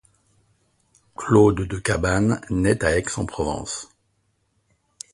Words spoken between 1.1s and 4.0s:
Claude de Cabannes nait à Aix-en-Provence.